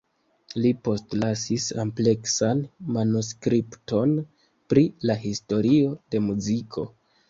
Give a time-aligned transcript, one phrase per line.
[0.61, 2.65] Li postlasis ampleksan
[2.97, 4.19] manuskripton
[4.73, 6.93] pri la historio de muziko.